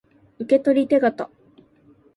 [0.39, 1.29] 受取手形